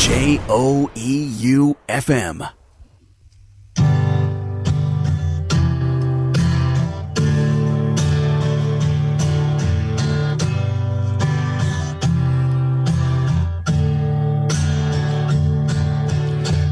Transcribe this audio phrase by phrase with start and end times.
[0.00, 2.42] J O E U F M.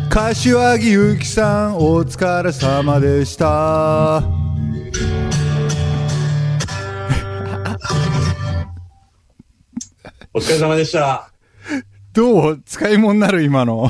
[0.08, 4.22] 柏木由紀さんお疲れ様でした
[10.32, 11.37] お疲れ様でした。
[12.18, 13.88] どう使い物になる今の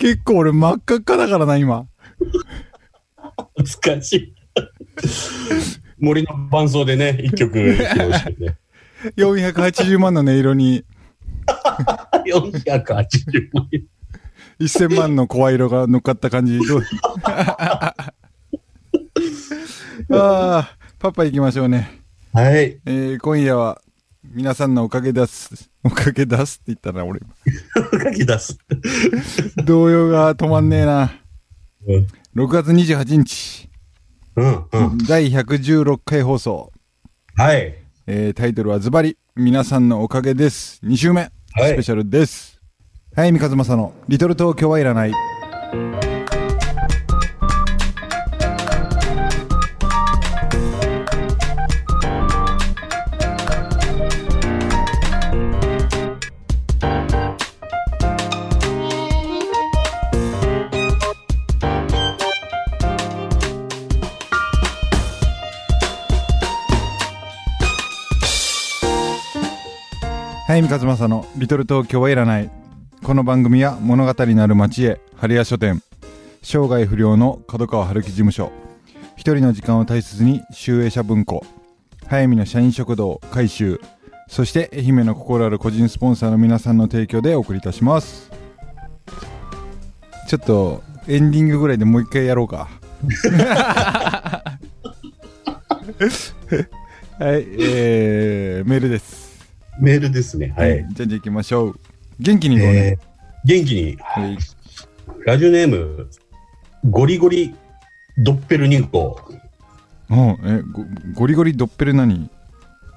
[0.00, 1.86] 結構俺真っ赤っかだからな今
[3.84, 4.34] 難しい。
[6.00, 7.78] 森の伴奏でね、一曲ね。
[9.16, 10.84] 480万の音色に
[12.26, 13.84] 480万円。
[14.58, 16.82] 1000万の声色が乗っかった感じどう？
[17.24, 17.94] あ
[20.10, 22.00] あパパ行きましょうね
[22.32, 22.80] はい。
[22.84, 23.80] えー今夜は
[24.34, 25.70] 皆さんのおかげです。
[25.84, 27.20] おかげ出すって言ったな、俺。
[28.02, 28.56] 書き出す。
[29.66, 31.12] 動揺が止まんねえな。
[31.86, 32.06] うん。
[32.42, 33.68] 6月28日、
[34.36, 34.64] うん。
[34.72, 34.98] うん。
[35.06, 36.72] 第116回放送。
[37.36, 37.74] はい。
[38.06, 40.80] えータイトルはズバリ、皆さんのおかげです。
[40.82, 42.58] 2週目、はいスペシャルです。
[43.14, 45.12] はい、三和正の、リトル東京はいらない。
[70.52, 72.50] はい、三和正のリトル東京はいらない。
[73.02, 75.82] この番組は物語なる街へ、春屋書店、
[76.42, 78.52] 生涯不良の角川春樹事務所、
[79.16, 81.42] 一人の時間を大切に、集英社文庫、
[82.06, 83.80] 早見の社員食堂、改修、
[84.28, 88.30] そして愛媛の心ある個人スポンサーの皆さんの提供でお送りいたします。
[90.28, 92.68] ちょっと、エンディングぐらいでもう一回やろうか。
[97.18, 99.21] はい、えー、メールです。
[99.80, 100.54] メールですね。
[100.56, 100.86] はい。
[100.92, 101.80] じゃあじゃあ行きましょう。
[102.20, 102.98] 元気にね。
[103.00, 103.12] えー
[103.44, 104.38] 元気に、はい。
[105.26, 106.08] ラジオネーム、
[106.88, 107.52] ゴリゴリ
[108.18, 109.18] ドッペル2号。
[110.10, 110.84] うん、え、ゴ
[111.14, 112.30] ゴリゴリドッペル何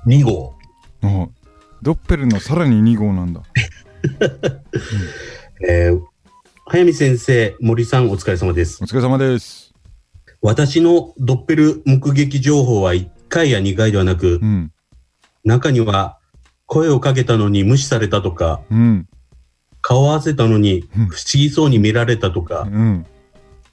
[0.05, 0.53] ？2号。
[1.01, 1.31] うん。
[1.81, 3.41] ドッペルのさらに2号なんだ。
[5.67, 6.01] えー、
[6.67, 8.85] 早見先生、森さん、お疲れ様ですお。
[8.85, 9.73] 疲れ様です。
[10.43, 14.71] 私のドッペル目撃情報は1回や2回ではなくう、ん。
[15.43, 16.19] 中には
[16.65, 19.07] 声をかけたのに無視されたとか、うん。
[19.81, 23.05] 顔を合わせたのにうん不思議そうに見られたとか、うん。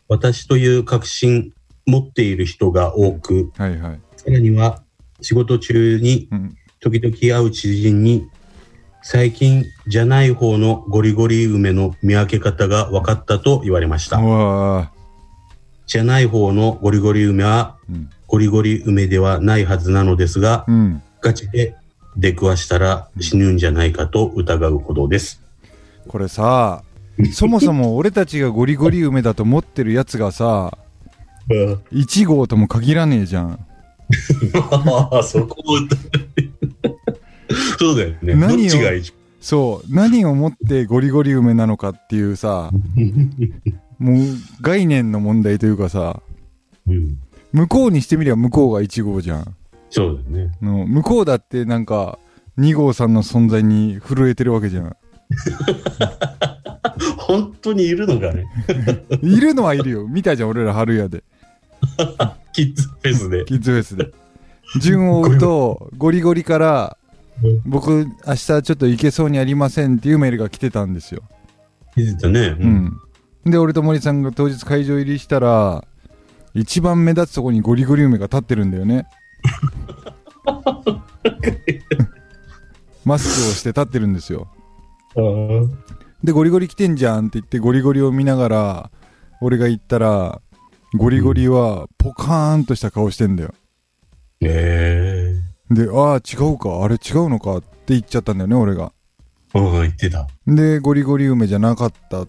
[0.08, 1.52] 私という確信
[1.86, 4.00] 持っている人が多く、はいはい。
[4.16, 4.82] さらには
[5.20, 6.56] 仕事中にうん。
[6.80, 8.28] 時々会う知人に、
[9.04, 14.18] 最近じゃない方のゴリゴリ梅の見分け方が分かったと言われました
[15.86, 17.78] じゃない方のゴリゴリ梅は。
[18.26, 21.02] ゴリゴリ梅ではないはずなのですが、うん。
[21.20, 21.76] ガチで
[22.16, 25.40] 出くわしたら死ぬんじゃないかと疑うほどです。
[26.08, 26.82] これさ、
[27.32, 30.76] そもそも俺たちがゴリゴリ梅だと思ってるやつがさ、
[31.92, 33.66] 1号とも限らねえじゃん。
[35.24, 35.78] そこを
[37.78, 38.34] そうだよね。
[38.34, 38.70] 何を？
[39.40, 39.94] そう。
[39.94, 42.70] 何をもってゴリゴリ梅なのかっていうさ、
[43.98, 44.24] もう
[44.60, 46.20] 概念の問題というかさ、
[46.86, 47.18] うん
[47.52, 49.54] 向こうにしてみれば向こうが1号じゃん。
[49.92, 50.52] そうだよね。
[50.60, 52.18] の向こうだってなんか
[52.58, 54.96] 2号さんの存在に震えてるわけじゃん。
[57.18, 58.46] 本当にいるのかね？
[59.22, 60.06] いるのはいるよ。
[60.08, 61.22] 見たじゃん、俺ら春屋で。
[62.52, 63.44] キッズフェスで。
[63.46, 64.12] キッズフェスで。
[64.80, 66.96] 順を追うと、ゴリゴリから、
[67.66, 71.22] 僕、明日ちょっと行けそうにありませんっていうメールが来てたんですよ。
[71.94, 72.56] 気づいたね。
[72.58, 72.66] うう。
[72.66, 72.92] ん。
[73.44, 75.84] で、俺と森さんが当日会場入りしたら、
[76.54, 79.06] 一番目立つとこにゴリゴリ梅が立ってるんだよね。
[83.04, 84.48] マスクをして立ってるんですよ。
[86.22, 88.90] で、ゴリゴリ来てんじゃんって言って、ゴリゴリを見ながら、
[89.40, 90.40] 俺が言ったら、
[90.94, 93.54] ゴリゴリはポカーンとした顔してんだよ。
[94.40, 95.34] え
[95.70, 97.56] で、ああ、違うか、あれ違うのか？
[97.56, 98.92] って言っちゃったんだよね、俺が。
[99.54, 100.28] えうん、言ってた。
[100.46, 102.26] で、ゴリゴリ梅じゃなかった。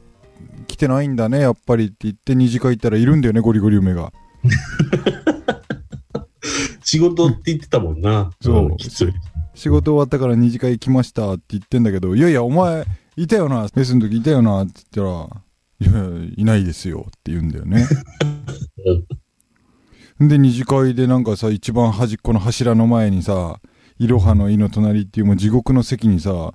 [0.68, 4.12] 来てないんだね、やっぱりって言って、二次会行ったらいるんだよね、ゴリゴリ梅が。
[6.94, 8.30] 仕事って言ってたもんな。
[8.40, 9.13] そうんきつい。
[9.56, 12.86] 仕事終わったから二次会来ましたって言ってんだけど、いやいや、お前、
[13.16, 15.07] いたよな、フェスの時いたよなって言っ
[15.80, 17.88] たら、いや、いないですよって言うんだよね。
[20.22, 23.60] で、二次会でなんかさ、一番端っこの柱の前にさ、
[23.98, 26.54] いろはの井の隣っていうもう地獄の席にさ、も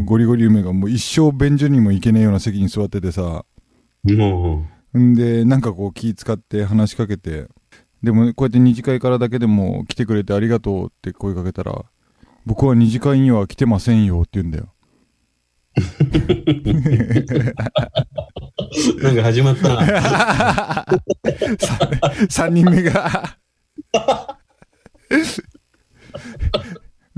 [0.00, 3.44] うゴリゴリ梅がもう一生便所にも行けねえような席に座っててさ、
[4.02, 4.66] も
[4.98, 7.46] んで、なんかこう気使って話しかけて、
[8.06, 11.84] でもこうやって二次会からだけでも来てくれてありがとうって声かけたら、
[12.46, 14.72] 僕は二次会には来てませんよって言うんだよ。
[18.96, 20.86] う、 なんか始まったな。
[22.30, 23.36] 3人目が。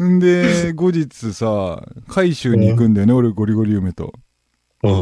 [0.03, 4.13] んで、後日さ、海州に行くんだよね、俺ゴリゴリ梅と。
[4.83, 4.95] うん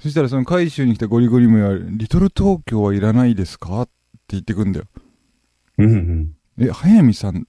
[0.00, 3.82] そしたらその海州に来たゴリゴリ梅は、リトル東京はいらないですか？
[3.82, 3.90] って
[4.28, 4.86] 言ってくんだよ。
[5.78, 6.64] うんうん。
[6.66, 7.42] え、早見さんっ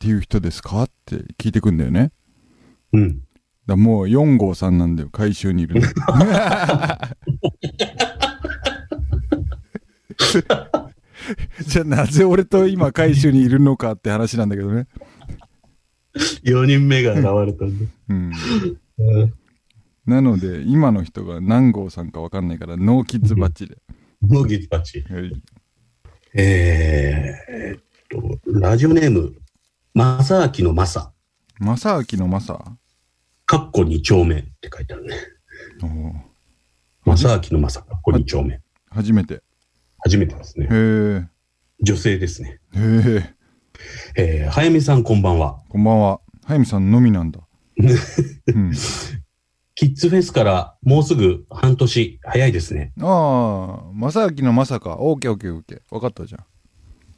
[0.00, 0.82] ていう人ですか？
[0.84, 2.12] って聞いてくんだよね。
[2.92, 3.20] うん。
[3.66, 5.82] だもう4号さんなんだよ、海州にいるの。
[11.66, 14.86] じゃあなぜ俺と今海州にいるのかって話なんだけどね。
[16.44, 17.86] 4人目が現れたんだ。
[18.08, 18.32] うん。
[18.98, 19.34] うん
[20.06, 23.78] なので、今の人が何号さんかわかんないから、ノーキッズバッチで。
[24.20, 25.00] もうギツパチ。
[25.00, 25.32] はい
[26.36, 29.34] えー、えーっと、ラジオネーム、
[29.94, 31.12] まさあきのまさ、
[31.60, 32.76] まさあきのまさ
[33.46, 35.16] かっこ2丁目って書いてあるね。
[35.80, 36.12] おー
[37.04, 38.60] まさあきのまさ、かっこ2丁目。
[38.90, 39.42] 初めて。
[40.00, 40.68] 初めてですねへ。
[40.72, 41.28] え。
[41.80, 42.58] 女性ですね。
[42.74, 43.34] へえ。
[44.16, 45.60] えー、早見さんこんばんは。
[45.68, 46.20] こんばんは。
[46.44, 47.38] 早見さんのみなんだ。
[47.78, 48.72] うん。
[49.76, 52.92] キッズフェスからもうすぐ半年早いですね。
[53.00, 54.98] ああ、まさあきのまさか。
[55.00, 55.80] オーケーオーケーオーケー。
[55.94, 56.38] わかったじゃ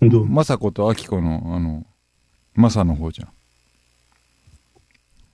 [0.05, 0.09] ん。
[0.09, 0.27] どう？
[0.27, 1.85] まさことあきこの、あの、
[2.55, 3.29] まさの方じゃ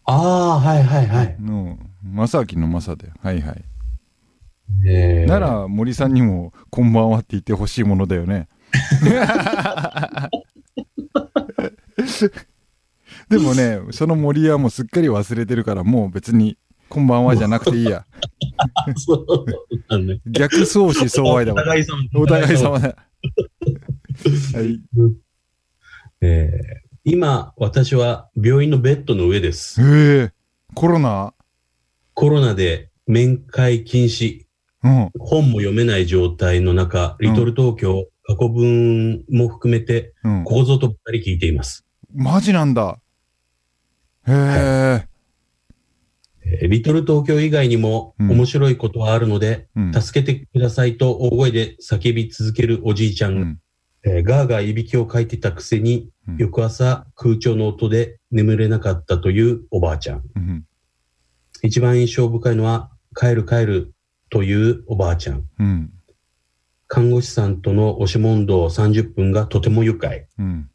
[0.04, 1.36] ああ、はいはいはい。
[1.40, 1.46] ん。
[1.46, 3.12] の、まさあきのまさで。
[3.22, 3.64] はいはい。
[4.86, 8.48] えー、なら、森さんにも、こんばんはって言ってほしいものだよね。
[13.28, 16.56] でもね、その森はもうすっかり忘れてるから、もう別に、
[16.92, 18.04] こんばんはじゃなくていいや。
[18.98, 19.26] そう
[19.88, 20.20] なんだね。
[20.26, 21.62] 逆相思相愛だわ。
[21.62, 22.02] お互い様。
[22.14, 22.88] お互い様だ。
[22.88, 22.94] は
[24.60, 24.78] い。
[26.20, 29.80] えー今、私は病院のベッドの上です。
[29.80, 30.32] へえ、
[30.74, 31.32] コロナ？
[32.12, 34.44] コロナで面会禁止、
[34.84, 35.10] うん。
[35.18, 40.44] 本も読めない状態の中、リトル東京、過去文も含めて、うん。
[40.44, 41.86] ここぞとばかり聞いています。
[42.14, 42.98] マジなんだ。
[44.28, 44.34] へえ。
[44.34, 45.11] えー
[46.62, 49.92] リトル東京以外にもうん面白いことはあるので、うん。
[49.92, 53.58] 助けてくださいと大声で叫び続けるおじいちゃん、うん。
[54.04, 60.22] えーガーガーいびきをかいてたくせに、うん翌朝空調の音で眠れなかったというおばあちゃん。
[60.36, 60.64] うん。
[61.62, 63.92] 一番印象深いのは、帰る帰る
[64.30, 65.44] というおばあちゃん。
[65.58, 65.90] うん。
[66.88, 70.26] 看護師さんとの押し問答30分がとても愉快。
[70.38, 70.70] うん。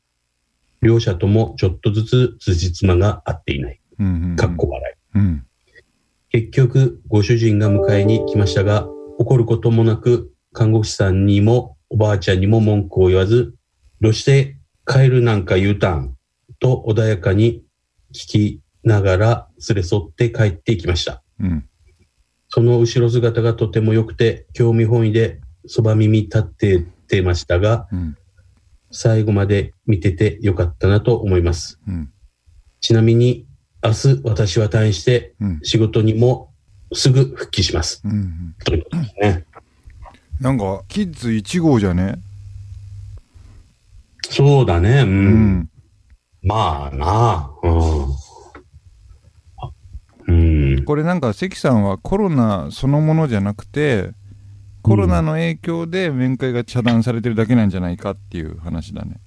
[0.81, 3.79] 両者ともちょっとずつ辻褄が合っていない。
[4.00, 4.35] うん。
[4.35, 4.97] かっこ笑い。
[6.33, 6.41] うん。
[6.41, 8.88] 結局、ご主人が迎えに来ましたが、
[9.19, 13.56] 怒ることもなく、看護師さんにもおばあちゃんにも文句を言わず、
[14.01, 16.15] どうして帰るなんか言うたん？
[16.59, 17.63] と穏やかに
[18.13, 21.24] 聞きながら連れ添って帰っていきました。
[21.39, 21.69] うん。
[22.50, 28.18] その後ろ姿がとても良くて、興味本位でそば耳立っててましたが、うん。
[28.89, 31.79] 最後まで見ててよかったなと思います。
[31.88, 32.10] うん。
[32.79, 33.46] ちなみに、
[33.88, 35.60] 明日私は退院してうん。
[35.63, 36.51] 仕事にも
[36.94, 38.01] すぐ復帰します。
[38.03, 38.56] うん。
[38.63, 39.46] ということですね。
[40.39, 42.20] なんか、キッズ1号じゃね？
[44.29, 45.01] そうだね。
[45.01, 45.08] うん。
[45.08, 45.70] うん。
[46.44, 48.03] まあなうん。
[49.58, 49.72] あ
[50.27, 50.84] うん。
[50.86, 54.12] これなんか関さんはコロナそのものじゃなくて
[54.82, 59.20] コロナの影響で面会が遮断されてるだけなんじゃないかっていう話だね。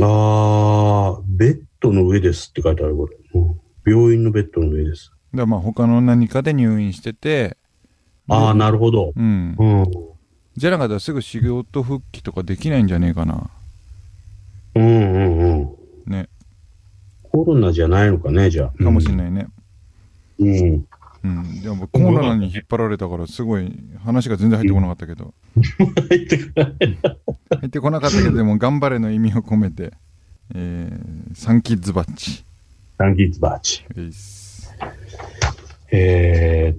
[0.00, 3.16] ああ、ベッドの上ですって書いてある、これ。
[3.34, 5.10] うん病院のベッドの上です。
[5.32, 7.56] だからまあ他の何かで入院してて、
[8.28, 9.12] ああ、なるほど。
[9.16, 9.56] うん。
[9.58, 9.86] うん。
[10.56, 13.50] じゃなかったらすぐ仕事復帰とかできないんじゃねえかな。
[14.74, 16.12] うんうんうん。
[16.12, 16.28] ね。
[17.24, 18.82] コロナじゃないのかね、じゃあ。
[18.82, 19.48] かもしれないね。
[20.38, 20.86] うん。
[21.24, 21.62] うん。
[21.62, 23.72] でもコロナに引っ張られたからすごい
[24.04, 25.34] 話が全然入ってこなかったけど。
[26.08, 26.98] 入ってくる。
[27.50, 29.92] 入ってこなかったけど、でも頑張れの意味を込めて、
[30.54, 32.44] えー、サンキッズバッジ。
[32.98, 33.84] サンキッズバーチ。
[35.90, 36.78] えー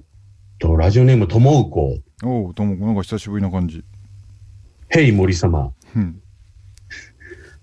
[0.58, 1.98] と、ラジオネームともうこ。
[2.22, 3.84] おう、ともこなんか久しぶりな感じ。
[4.88, 5.72] ヘイ森様。
[5.96, 6.20] うん。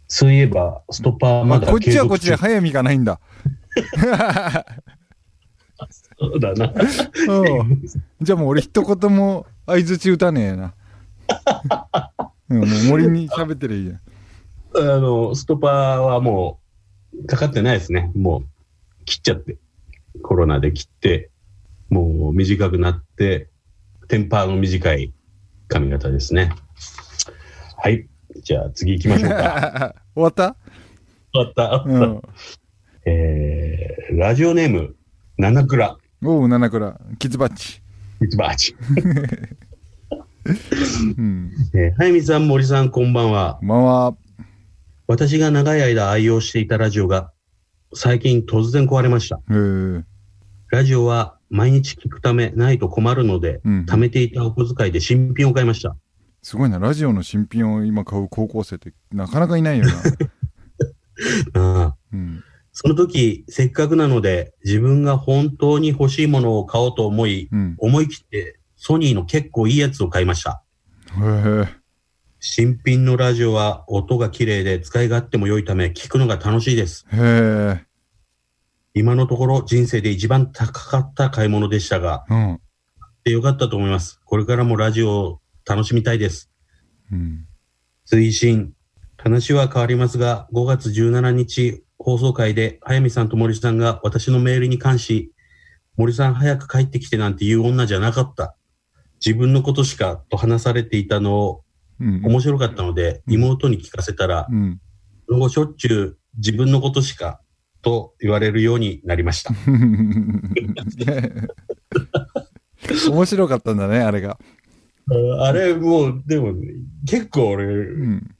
[0.07, 3.21] そういえば、ストッパーまだこっちはこっちで早見がないんだ。
[6.19, 6.73] そうだな。
[7.29, 7.81] うん
[8.21, 10.73] じゃあもう俺一言も相づち打たねえな。
[12.49, 13.99] うんもう森に喋ってりゃいいや。
[14.75, 16.59] あの、ストッパーはも
[17.27, 18.11] かかってないですね。
[18.15, 19.57] もう、切っちゃって。
[20.23, 21.29] コロナで切って、
[21.89, 23.49] もう短くなって、
[24.07, 25.13] テンパーの短い
[25.67, 26.51] 髪型ですね。
[27.77, 28.07] はい。
[28.43, 29.95] じゃあ次行きましょうか。
[30.15, 30.55] 終わった？
[31.33, 31.83] 終わった。
[31.87, 32.21] うん。
[33.05, 34.95] えー、ラジオネーム、
[35.37, 36.99] 七倉、おう、七倉。
[37.19, 37.81] キズバッチ。
[38.19, 38.75] ミツバーチ。
[41.17, 41.51] うん。
[41.73, 43.57] えー、早見さん、森さん、こんばんは。
[43.59, 44.15] こんばんは。
[45.11, 47.33] 私が長い間愛用していたラジオが、
[47.93, 49.41] 最近突然壊れました。
[49.49, 50.03] えー、
[50.69, 55.97] ラジオは毎日聞くためないと困るので、うん貯めていたお小遣いで新品を買いました。
[56.41, 56.79] すごいな。
[56.79, 59.91] ラジオの新品を今買う高校生ってなかなかいないよな。
[61.59, 62.41] ああうん。
[62.71, 67.75] その時、せっかくなので、自分が本当に欲しいものを買おうと思い、うん。
[67.79, 70.63] 思い切ってソニーの結構いいやつを買いました。
[71.19, 71.80] へえ。
[72.43, 77.05] 新品のラジオは音が綺麗で使い勝手も良いため聞くのが楽しいです。
[77.13, 77.85] へえ。
[78.95, 82.59] 今のところ人生で一番高かった買い物でしたが、うん。
[83.23, 84.19] でよかったと思います。
[84.25, 86.49] これからもラジオを楽しみたいです。
[87.11, 87.45] うん。
[88.11, 88.73] 推進。
[89.17, 95.31] 話は変わりますが、5月17日放送会で、早見さんと森さんが私のメールに関し、
[95.95, 98.55] 森さん早く帰ってきてなんて言う女じゃなかった。
[99.23, 101.70] 自分のことしかと話されていたのをうん。
[102.01, 104.79] 面白かったので、うん妹に聞かせたら、うん。
[105.27, 107.41] その後しょっちゅう自分のことしか
[107.81, 109.53] と言われるようになりました。
[113.09, 114.37] 面白かったんだね、あれが。
[115.39, 116.53] あれもう、でも、
[117.05, 118.35] 結構俺、うん。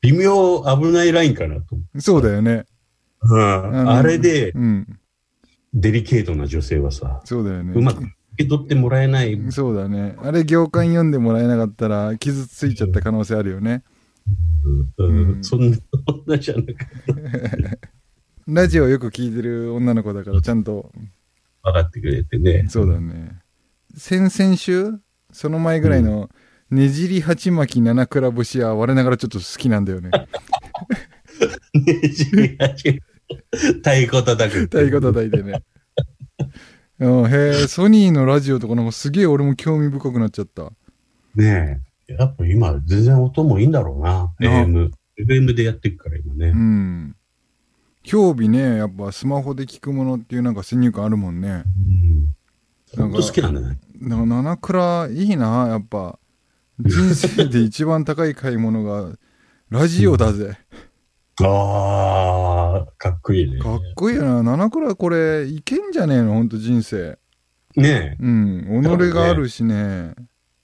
[0.00, 1.76] 微妙危ないラインかなと。
[1.98, 2.64] そうだよね。
[3.22, 3.38] うん
[3.72, 5.00] のあれで、うん。
[5.74, 7.72] デリケートな女性はさ、そうだよね。
[7.74, 9.38] うまく受け取ってもらえない。
[9.50, 10.16] そうだね。
[10.18, 13.82] あれ、行間読んでもらえなかったら、傷ついちゃった可能性あるよね。
[14.98, 15.76] うんうんそんな
[16.26, 16.76] 女じゃなくて
[18.46, 20.92] ラジオよく聞いてる女の子だから、ちゃんと、
[21.62, 22.66] 分かってくれてね。
[22.68, 23.40] そうだね。
[23.96, 24.94] 先々週？
[25.32, 26.30] その前ぐらいの、
[26.70, 30.10] ねじり鉢巻き七倉節は我ながらちょっと好きなんだよね。
[31.74, 33.00] ねじり始め
[33.50, 34.60] 太鼓叩く。
[34.60, 35.62] 太鼓叩いてね。
[37.00, 40.72] うんへえ、ソニーのラジオとかなんかすげえ俺も興味深くなっちゃった。
[41.34, 42.14] ねえ。
[42.14, 44.32] やっぱ今、全然音もいいんだろうな。
[44.40, 44.90] AM。
[45.18, 46.56] FM でやっていくから今ねう。
[46.56, 47.16] ん。
[48.02, 51.64] 興味ね、やっぱスマホで聞くものっていうなんか先入観あるもんね。
[52.96, 53.08] うん。
[53.10, 53.78] 本当好きなんだね。
[54.00, 56.18] なんか七倉いいな、やっぱ。
[56.80, 59.16] 人生で一番高い買い物が、
[59.68, 60.56] ラジオだぜ。
[61.42, 62.67] ああ、
[63.12, 63.58] かっこいいね。
[63.60, 64.42] かっこいいよな。
[64.42, 66.34] 七倉これ、いけんじゃねえの？
[66.34, 67.18] ほんと人生。
[67.76, 68.82] ねうん。
[68.82, 69.74] 己があるしね。
[69.74, 70.14] え。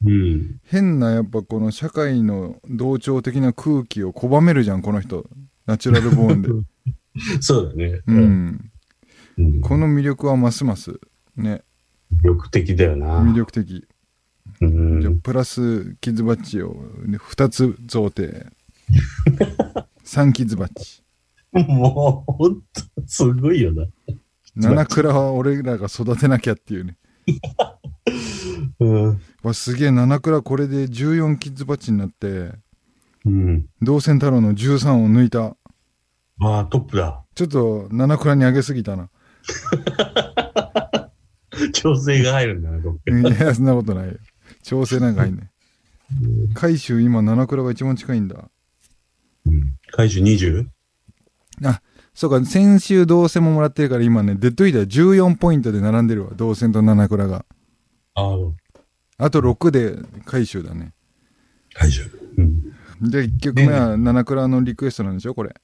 [0.07, 0.61] うん。
[0.65, 5.25] 変なやっぱこの社会の同調的な空気を拒めるじゃん、この人。
[5.67, 6.49] ナチュラルボーンで。
[7.41, 8.01] そうだね。
[8.07, 8.13] う。
[8.13, 8.71] ん。
[9.39, 9.61] うん。
[9.61, 11.01] この魅力はますます、
[11.37, 11.63] ね、
[12.23, 13.21] 魅力的だよな。
[13.21, 13.87] 魅力的。
[14.61, 16.75] うんじゃあプラスキズバッジを
[17.09, 18.47] 2つ贈呈。
[20.05, 21.04] 3キズバッジ。
[21.69, 22.63] もう、ほんと、
[23.07, 23.87] すごいよな。
[24.57, 26.97] 七倉は俺らが育てなきゃっていうね。
[28.81, 29.21] うん。
[29.43, 32.53] わ、すげえ、七倉これで14キッズバッジになって、
[33.25, 33.67] うん。
[33.81, 35.57] 同線太郎の13を抜いた。
[36.41, 37.25] ああ、トップだ。
[37.35, 39.11] ちょっと七倉に上げすぎたな。
[41.73, 44.15] 調整が入るんだな、どっかいや、そんなことないよ。
[44.63, 45.51] 調整なんか入んない。
[46.55, 48.51] 回収今七倉が一番近いんだ。
[49.47, 49.77] うん。
[49.93, 50.67] 回収 20?
[51.63, 51.83] あ、
[52.15, 56.33] そうか、先週同線ももらってるから今ね、デッドイーダー14ポイントで並んでるわ。
[56.35, 57.45] 同線と七倉が。
[58.15, 58.35] あ
[59.19, 60.93] あ、あと6で回収だね。
[61.75, 62.11] 回収。
[62.39, 62.63] うん。
[63.11, 65.55] で、1曲目は七倉のリクエストなんでしょこれ。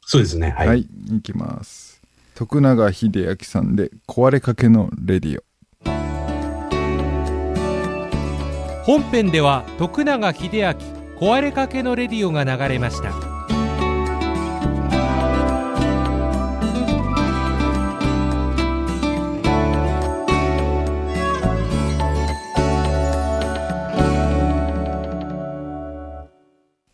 [0.00, 0.50] そうですね。
[0.50, 0.68] はい。
[0.68, 2.00] はい、い、きます。
[2.34, 5.48] 徳永秀明さんで壊れかけのレディオ。
[8.88, 10.74] 本編では徳永英明
[11.20, 13.37] 壊れかけのレディオが流れました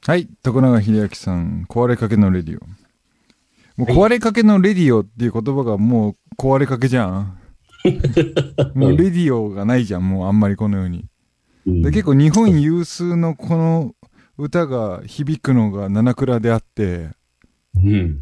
[0.06, 2.66] はい、徳永秀明さん、壊れかけのレディオ。
[3.80, 7.38] もう壊れかけのレディオっていう言葉がもう壊れかけじゃん。
[8.76, 11.06] もうレディオがないじゃん、もうあんまりこのように。
[11.66, 13.94] うんで結構日本有数のこの
[14.36, 17.08] 歌が響くのが七倉であって、
[17.74, 18.20] うん。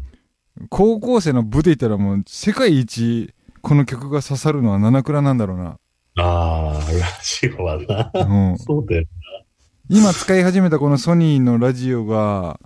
[0.69, 5.77] 高校生の部で言ったらもう世界一この曲が刺さるのは七倉なんだろうな。
[6.15, 8.11] ああ、ラジオはな。
[8.13, 9.05] うん、そうだよ。
[9.95, 12.59] 今使い始めたこのソニーのラジオが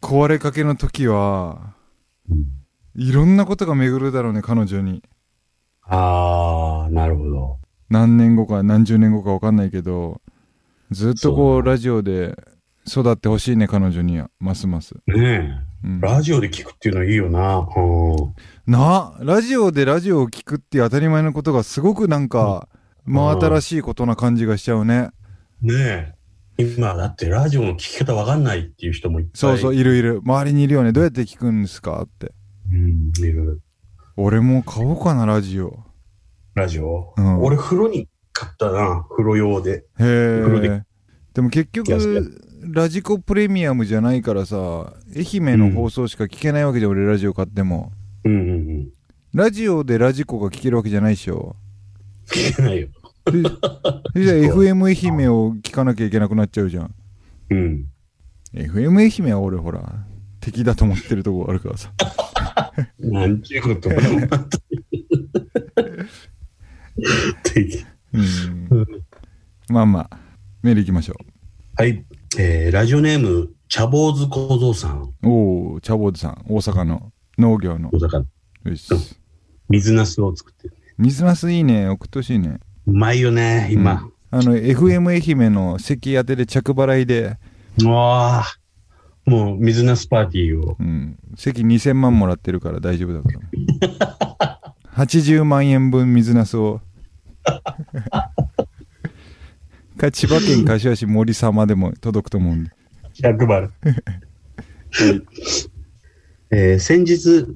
[0.00, 1.74] 壊れかけの時は
[2.94, 5.02] いろんなことが巡るだろうね、彼女に。
[5.82, 7.58] あー、なるほど。
[7.90, 10.22] 何年後か何十年後か分かんないけど、
[10.90, 12.34] ずっとこそうう、ラジオで
[12.88, 14.30] 育ってほしいね、彼女には。
[14.40, 14.94] ますます。
[15.06, 16.00] ねうんえ。
[16.00, 17.58] ラジオで聞くっていうのはいいよな。
[17.58, 18.72] うん。
[18.72, 22.70] なラジオでラジオを聞くっていう当たり前のことがすごくなんか、
[23.04, 25.10] 真新しいことな感じがしちゃうね。
[25.62, 25.74] ね
[26.58, 26.64] え。
[26.76, 29.32] 今、だってラジオの聞き方わかんないっていう人もいっぱい。
[29.34, 30.20] そうそう、いるいる。
[30.24, 30.92] 周りにいるよね。
[30.92, 32.02] どうやって聞くんですか？
[32.02, 32.32] って。
[32.72, 33.60] うん、いる。
[34.16, 35.78] 俺も買おうかな、ラジオ。
[36.54, 39.04] ラジオ、うん俺、風呂に買ったな。
[39.10, 39.72] 風呂用で。
[39.72, 40.82] へえ風呂で。
[41.34, 42.40] でも結局、
[42.72, 47.92] ラジコプレミアムじゃないからさ、愛媛の放送しか聞けないわけじゃん、俺ラジオ買っても。
[48.24, 48.88] うんうんうん。
[49.34, 51.56] ラジオでラジコが聞けるわけじゃないでしょ？
[52.28, 52.88] 聞けないよ。
[53.32, 56.94] じゃあ FM 愛媛を聞かなきゃいけなくなっちゃうじゃん。
[57.50, 57.86] うん。
[58.54, 60.06] FM 愛媛は俺ほら、
[60.40, 61.92] 敵だと思ってるとこあるからさ。
[62.98, 63.90] なんちゅうこと。
[67.42, 68.86] 敵 うん。
[69.68, 70.20] まあまあ、
[70.62, 71.14] メール行きましょ
[71.74, 72.04] はい。
[72.38, 75.02] えー、ラジオネーム、茶坊主小僧さん。
[75.02, 75.28] う。
[75.28, 77.90] おお、茶坊主さん、大阪の農業の。
[77.92, 78.24] 大阪、
[78.64, 78.88] よし。
[79.68, 80.76] 水ナスを作ってる。
[80.98, 82.60] 水なすいいね、送ってほしいね。
[82.86, 84.02] うまいよね、今。
[84.02, 87.38] うんあの、FM 愛媛の席当てで着払いで、
[87.82, 88.44] うわあ
[89.24, 90.76] もう水ナスパーティーを。
[90.78, 93.28] うん、席2000万もらってるから大丈夫だか
[94.38, 94.74] ら。
[95.06, 96.80] 80万円分水なすを。
[99.96, 102.70] か 千葉県柏市森様でも届くと思うんで。
[103.22, 103.70] 100丸。
[106.50, 107.46] えー先日、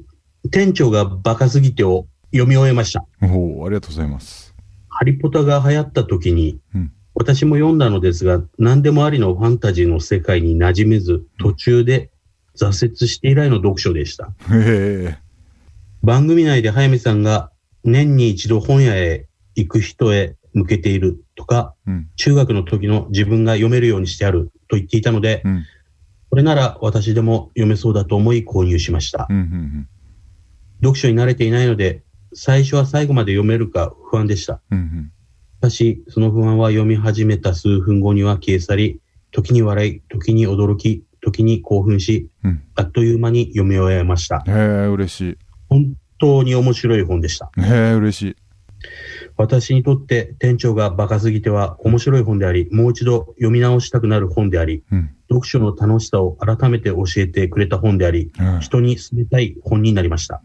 [0.51, 3.05] 店長がバカすぎてを読み終えました。
[3.23, 4.50] おお、ありがとうございます。
[5.01, 12.11] ハリポタが流行った時に、うん私も読んだのですが、何でもありのファンタジーの世界に馴染めず、途中で
[12.57, 14.33] 挫折して以来の読書でした。
[16.03, 17.51] 番組内で早見さんが
[17.85, 22.09] 年に一度本屋へ行く人へ向けているとか、うん。
[22.17, 25.65] 中学の時の自分が読めるようにしてあると言っていたので、うん。
[26.31, 29.33] これなら私でも読めそうだと思い購入しましたう。
[29.35, 29.37] ん。
[29.37, 29.89] うん。
[30.81, 34.61] 読書に慣れていないので、最初は最後まで読めるか不安でした。
[34.71, 34.79] うん。
[34.79, 35.13] うん。
[35.59, 39.01] しかし、その不安は読み始めた数分後には消え去り、
[39.33, 42.63] 時に笑い、時に驚き、時に興奮し、うん。
[42.75, 44.43] あっという間に読み終えました。
[44.47, 45.39] へえ、嬉し
[45.69, 47.51] 本当に面白い本でした。
[47.57, 47.63] い。
[47.63, 48.37] へえ、嬉しい。
[49.37, 55.11] 私にとって店長がバカすぎては面白い本であり、もう一度読み直したくなる本であり、うん。
[55.29, 58.61] 読書の楽しさを改めて教えてくれた本であり、はい。
[58.61, 60.43] 人に勧めたい本になりました。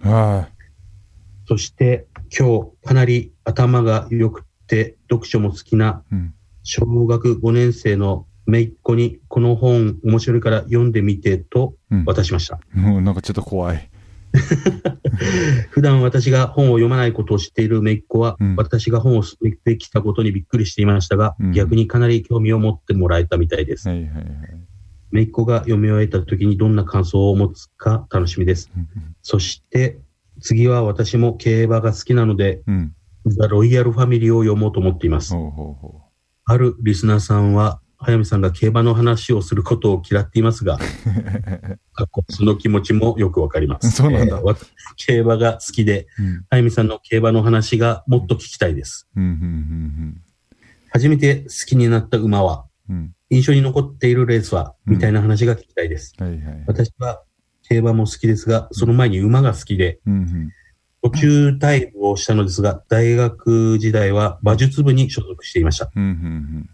[1.53, 6.33] はそして今日かなり頭が良くて読書も好きないうん。
[6.63, 12.05] 小学5年生の姪っ子にこの本面白いから読んでみてとうん。
[12.05, 12.59] 渡しました。
[12.73, 13.89] もうなんかちょっと怖い。
[15.69, 23.87] 普段私が本を読まないことを知っている姪っ子は、うん私が本を勧めてきたことにびっくりしていましたが、うん逆にかなり興味を持ってもらえたみたいです。
[23.87, 24.25] はいはいはい。
[25.11, 28.71] 姪っ子が読み終えた時にどんな感想を持つか楽しみです。
[28.75, 28.87] うん
[29.21, 29.97] そして
[30.41, 32.93] 次は私も競馬が好きなので、うん。
[33.27, 35.33] ザ・ロイヤルファミリーを読もうと思っています。
[35.33, 36.01] ほうほうほ
[36.45, 40.77] あるリスナーさんは、早見さんが競馬の話をすることを嫌っていますが、
[42.29, 43.89] その気持ちもよくわかります。
[43.89, 44.67] そうなんだえー私
[44.97, 46.23] 競馬が好きで、う。
[46.23, 46.45] うん。
[46.49, 49.07] 早見さんの競馬の話がもっと聞きたいです。
[49.15, 49.23] うん。
[49.23, 50.21] うん。
[50.91, 52.65] 初めて好きになった馬は。
[53.29, 56.13] 印象に残っているレースは、うんみたいな話が聞きたいです。
[56.19, 56.63] はいはい。
[56.67, 57.23] 私は
[57.67, 60.13] 競馬も好きですが、その前に馬が好きで、うん。
[60.13, 60.51] うん。
[61.03, 65.91] 途中退部をしたのですが、大学時代は馬術部に所属していました。
[65.95, 66.03] うん。
[66.03, 66.69] うん。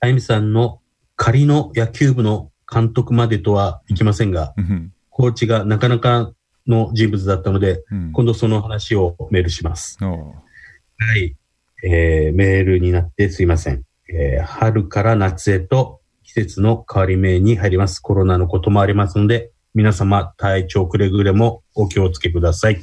[0.00, 0.80] あゆみさんの
[1.16, 4.92] 仮の野球部の監督までとはいきませんが、うん。
[5.10, 6.32] コーチがなかなか
[6.66, 8.12] の人物だったので、うん。
[8.12, 9.98] 今度その話をメールします。
[10.02, 11.36] はい。
[11.82, 13.84] えー、メールになってすいません。
[14.08, 18.00] えー、春から夏へと季節の変わり目に入ります。
[18.00, 22.80] コロナのこともありますので、皆様体調くれぐれもお気をつけください。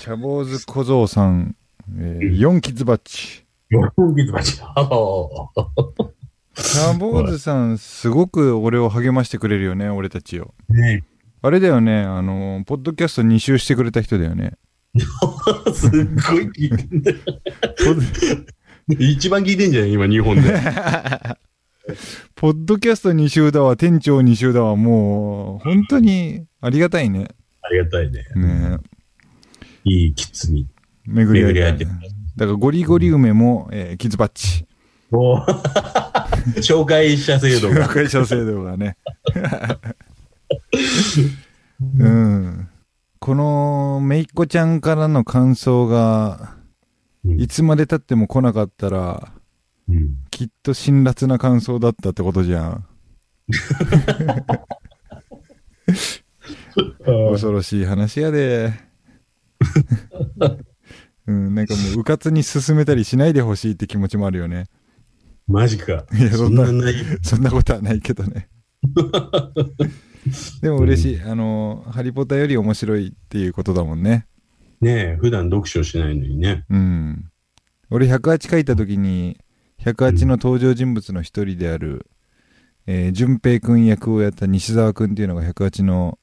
[0.00, 1.54] 茶坊主小僧さん、
[1.96, 3.44] えー、4キズバッチ。
[3.70, 4.58] よろぎずまち。
[4.58, 4.64] 茶
[6.92, 10.54] 坊主さん、すごく俺を励ましてくれるよね、俺たちを。
[10.68, 11.04] ね
[11.40, 14.54] あれだよね、あの、ポッドキャスト2周してくれた人だよね。
[15.72, 15.96] すっご
[16.40, 17.18] い聞いてんだよ
[18.98, 20.42] 一番聞いてんじゃん、今日本で。
[22.34, 27.28] ポッドキャスト2周だわ、店長2周だわ、もう、本当にありがたいね。
[27.62, 28.24] ありがたいね。
[28.36, 28.78] ね
[29.84, 30.68] いいキッズに。
[31.06, 31.86] 巡り合いだ,、巡り合いで
[32.36, 34.66] だからゴリゴリ梅も、えー、キズバッチ。
[35.10, 35.36] お
[36.62, 37.88] 紹介者制度が。
[37.88, 38.96] 会社制度がね。
[41.98, 42.68] うん。
[43.18, 46.62] こちゃんからの感想が、うん
[47.40, 49.32] いつまで経っても来なかったら、
[49.88, 50.16] うん。
[50.30, 52.84] きっと辛辣な感想だったってことじゃん。
[57.04, 58.72] 恐ろしい話やで。
[61.26, 64.66] うん、なんかもう、うかつに進めたりしないでほしいって気持ちもあるよね。
[65.46, 66.04] マジか。
[66.14, 66.94] いやそんなそんなない。
[67.22, 68.48] そんなことはないけどね。
[70.62, 71.20] でも嬉しい。
[71.22, 74.26] あの、ハリポタより面白いっていうことだもんね。
[74.80, 76.64] ねえ、普段読書しないのにね。
[76.68, 77.30] うん。
[77.90, 79.38] 俺108書いた時に、
[79.84, 82.06] 108の登場人物の一人である、
[82.86, 86.18] えー、淳平くん役をやった西澤くんっていうのが108の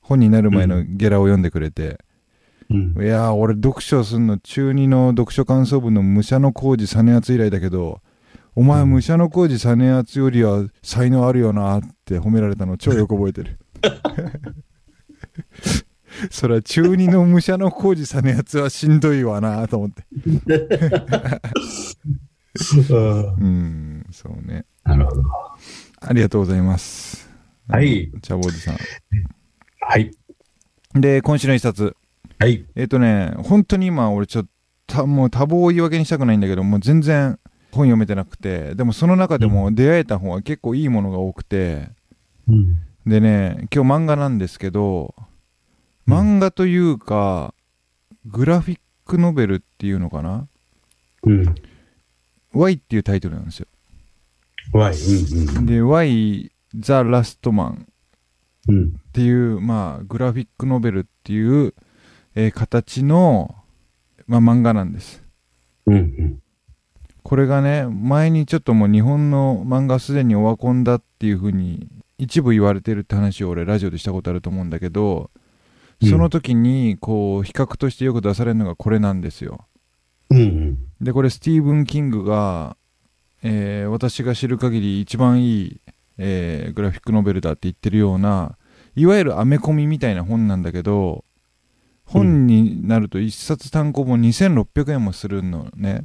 [0.00, 1.98] 本になる前のゲラを読んでくれて、
[2.70, 2.94] うん。
[3.02, 8.00] いやー、俺読書すんの中2の読書感想文の武者の工事実厚以来だけど、
[8.54, 13.58] お前武者の工事実厚よりは才能あるよなって褒められたの 超よく覚えてる。
[16.30, 20.04] そりゃ中2の武者の工事実厚はしんどいわなと思って。
[22.54, 24.64] うん、そうね。
[24.84, 25.22] なるほど。
[26.00, 27.30] ありがとうございます。
[27.68, 28.10] はい。
[28.22, 28.72] チャボおじさ
[29.80, 30.10] はい。
[30.96, 31.00] ん。
[31.00, 31.96] で、今週の一冊。
[32.38, 32.64] はい。
[32.74, 34.50] えっ、とね、本当に今俺ちょっと、
[34.94, 37.38] たもう多忙を言い訳にしたくないんだけど、もう全然
[37.70, 41.88] 本読めてなくて、でもその中でも出会えた本は結構いいものが多くて、
[42.48, 42.78] うん。
[43.06, 45.24] でね、今日漫画なんですけど、うん
[46.04, 47.54] 漫画というか、
[48.26, 50.48] グラフィックノベルっていうのかな？
[51.22, 51.54] うん。
[52.54, 53.66] ?Y っていうタイトルなんですよ。
[54.72, 54.94] Y。
[54.94, 55.58] うん。
[55.58, 55.66] うん。
[55.66, 57.86] で、Y The Last Man
[58.68, 58.84] うん。
[58.96, 61.74] っていう、まあ、グラフィックノベルっていう、
[62.34, 63.54] えー形の、
[64.26, 65.22] まあ、漫画なんです。
[65.86, 65.94] うん。
[65.94, 66.42] うん。
[67.22, 71.88] これがね、前にちょっともう日本の漫画すでにオワコンだっていう風に
[72.18, 75.30] 一部言われてるって話を俺ラジオでしたことあると思うんだけど、
[76.02, 79.66] その時にこう比較としてよく出されるのがこれなんですよ。
[80.32, 80.78] うん。
[81.00, 82.76] で、これスティーブン・キングが、
[83.42, 85.80] えー私が知る限り一番いい、
[86.18, 88.56] えーグラフィックノベルだって言ってるような、
[88.94, 91.24] いわゆるアメコミみたいな本なんだけど、
[92.04, 96.04] 本になると一冊単行本2600円もするのね。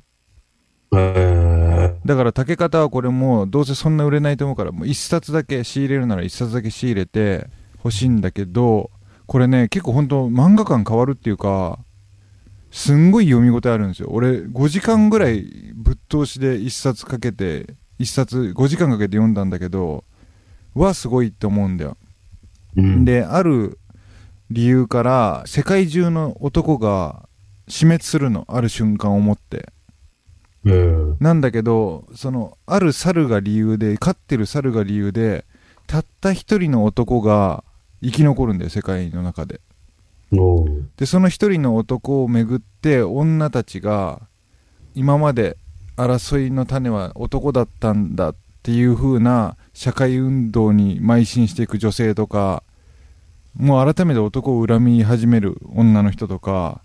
[0.96, 7.48] えだから竹方はこれもどうせそんな売れないと思うからもう一冊だけ仕入れるなら一冊だけ仕入れて
[7.84, 8.90] 欲しいんだけど
[9.26, 11.80] これね結構本当漫画感変わるっていうか
[12.78, 15.42] すんごい読み応えあるんですよ俺5時間ぐらい
[15.74, 20.04] ぶっ通しで一冊かけて一冊5時間かけて読んだんだけど
[20.76, 21.98] はすごいって思うんだよ
[22.76, 23.04] うん。
[23.04, 23.80] である
[24.52, 27.28] 理由から世界中の男が
[27.68, 29.74] 死滅するのある瞬間をもって
[30.63, 31.18] うん。
[31.20, 35.46] なんだけど、その、ある猿が理由で、飼ってる猿が理由で、
[35.88, 37.63] たった一人の男が
[38.04, 39.62] 生き残るんだよ、世界の中で。
[40.98, 44.22] で、その一人の男をめぐって、女たちが、
[44.94, 45.58] 今まで
[45.96, 52.63] 争いの種は男だったんだっていう風な社会運動に邁進していく女性とか、
[53.56, 56.82] もう改めて男を恨み始める女の人とか、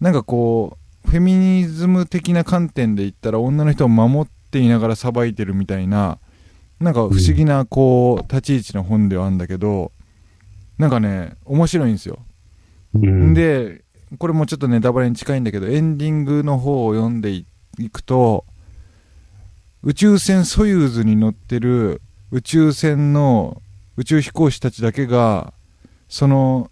[0.00, 6.18] なんかこう、フェミニズム的な観点で言ったら女の人を守っていながら裁いてるみたいな、
[6.80, 9.92] なんか不思議なこう、立ち位置の本ではあるんだけど、
[10.78, 12.18] なんかね、面白いんですよ。
[12.94, 13.34] うん。
[13.34, 13.84] で、
[14.18, 17.44] これもちょっとネタバレに近いんだけど、エンディングの方を読んでい
[17.90, 18.44] くと、
[19.82, 23.62] 宇宙船ソユーズに乗ってる宇宙船の
[23.96, 25.54] 宇宙飛行士たちだけが、
[26.08, 26.70] その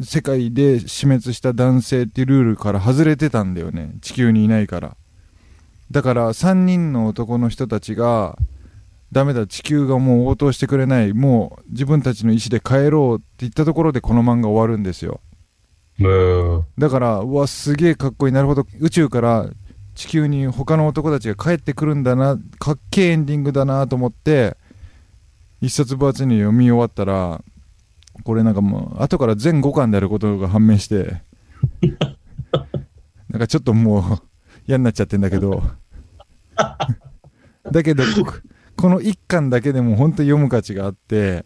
[0.00, 3.94] 世界で死滅した男性っていうルールから外れてたんだよね。
[4.00, 4.96] 地球にいないから。
[5.90, 8.38] だから3人の男の人たちが、
[9.12, 15.20] ダメだ、地球がもう応答してくれない、もう自分たちの意思で帰ろうって言ったところでこの漫画終わるんですよ。
[16.08, 16.64] うん。
[16.78, 18.32] だから、うわ、すげえかっこいい。
[18.32, 18.66] なるほど。
[18.80, 19.48] 宇宙から
[19.94, 22.38] 地球に他の男たちが帰ってくるんだな。
[22.58, 24.56] かっけえエンディングだなと思って、
[25.60, 27.42] 一冊分厚いの読み終わったら、
[28.24, 31.22] これなんかもう、後から全5巻であることが判明して、
[33.28, 34.22] なんかちょっともう
[34.66, 35.62] 嫌になっちゃってんだけど、
[37.70, 38.34] だけど、こ
[38.76, 41.44] この1巻だけでも本当に読む価値があって、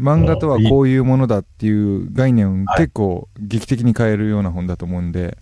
[0.00, 5.38] 漫画とはこういうものだっていう概念を結構劇的に変えるような本だと思うんで、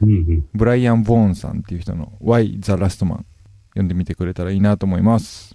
[0.00, 0.46] うんうん。
[0.54, 3.24] ブライアン・ボーンさんっていう人の Why the Last Man
[3.70, 5.54] 読んでみてくれたらいいなと思います。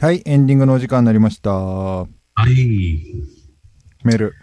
[0.00, 1.50] はい、エンディングのお時間になりました。
[1.52, 2.06] は
[2.48, 3.04] い。
[4.02, 4.34] メール。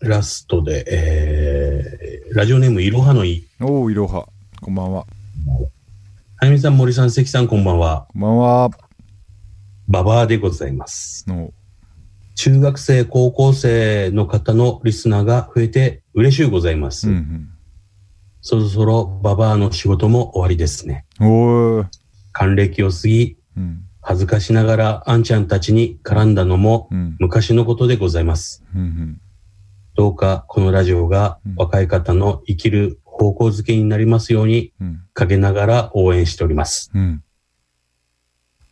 [0.00, 3.46] ラストで、えー、ラジオネームいろはのい。
[3.60, 4.28] おー、いろは。
[4.60, 5.06] こんばんは。
[6.38, 8.06] はやみさん、森さん、関さん、こんばんは。
[8.12, 8.70] こんばんは。
[9.88, 11.24] ババアでございます。
[11.28, 11.52] の
[12.36, 17.08] 中学生、高校生の方のリスナーが増えて嬉しゅうございます。
[17.08, 17.48] うん
[18.48, 21.04] そろそろババアの仕事も終わりですね。
[22.30, 23.82] 還暦を過ぎ、うん。
[24.00, 27.16] 恥ずかしながらあんちゃんたちに絡んだのもうん。
[27.18, 28.62] 昔のことでございます。
[28.72, 29.20] うん。
[29.96, 35.00] どうかこのラジオがうん若い方の生きる方向づけになりますようにうん。
[35.14, 36.92] 陰ながら応援しております。
[36.94, 37.24] うん。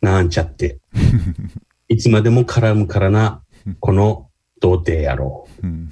[0.01, 0.79] なんちゃって。
[1.89, 3.43] いつまでも絡むからな、
[3.79, 4.29] この
[4.61, 5.47] 童貞野郎。
[5.63, 5.89] うん。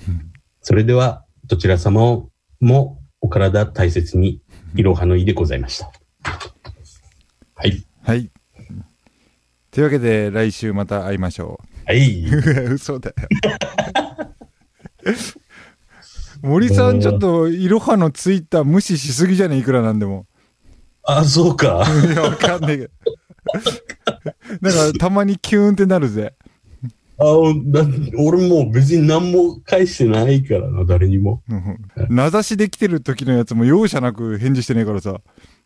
[0.62, 2.26] それでは、どちら様
[2.60, 4.42] もお体大切に、
[4.76, 5.92] いろはの意でございました。
[7.56, 7.86] はい。
[8.02, 8.32] はい。
[9.72, 12.26] というわけで、来週また会いましょはい。
[12.26, 12.74] う。
[12.76, 13.16] 嘘だよ。
[16.42, 20.28] 森さん、ちょっと、いろはのツイッター無視しすぎじゃねいくらなんでも。
[21.04, 21.86] あ、そうか。
[22.06, 22.92] いや、わかんないけど。
[24.62, 26.36] なんか、たまにキューンってなるぜ。
[27.20, 27.26] あ
[27.66, 27.86] だ
[28.18, 31.44] 俺もう別に何も返してないからな、誰にも。
[31.50, 31.78] うん
[32.10, 35.22] 名指しできてる時のやつも容赦なく返事してねえからさ。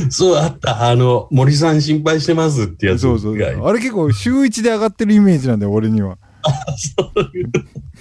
[0.10, 0.90] そう、あった。
[0.90, 3.38] あの、森さん心配してますってやつそうそう。
[3.38, 6.18] があれ結構週一で上がってるイメージなんだよ、俺には。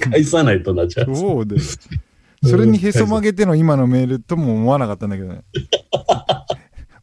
[0.01, 1.15] 返さないとなっちゃう。
[1.15, 1.57] そうで。
[1.61, 5.43] それにへそ曲げての今のメールとも思わなかったんだけどね。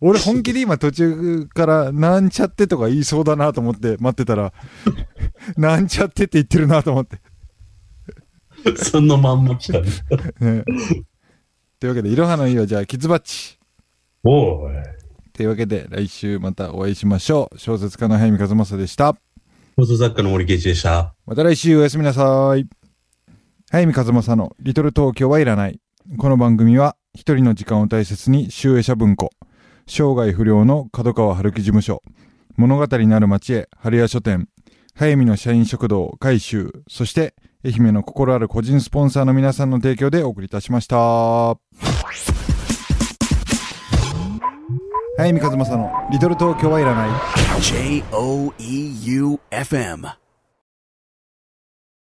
[0.07, 4.53] 俺本気で今途中からなんちゃってとか言いそうだなと思って待ってたら、
[5.57, 7.19] なんちゃってって言ってるなと思って。
[8.75, 9.89] そのまんま来たね。
[10.39, 10.63] ね、
[11.79, 13.57] というわけで、いろはのいいはじゃあ、キズバッチ。
[14.23, 14.73] おい。
[15.33, 17.57] というわけで、来週またお会いしましょう。
[17.57, 19.15] 小説家の早見和正でした。
[19.75, 21.15] 放送作家の森圭一でした。
[21.25, 22.67] また来週おやすみなさい。
[23.71, 25.79] 早見和正のリトル東京はいらない。
[26.19, 29.31] この番組は一人の時間を大切に集英社文庫、
[29.87, 32.01] 生涯不良の角川春樹事務所、
[32.57, 34.49] 物語なる町へ春屋書店、
[34.95, 41.57] 早見の社員食堂改修、そして愛媛の心ある個人スポンサーの皆さんの提供でお送りいたしました。
[45.17, 47.09] 早見和正のリトル東京はいらない。
[47.61, 50.07] J O E U F M.